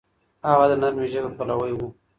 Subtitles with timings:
[0.49, 1.79] هغه د نرمې ژبې پلوی و.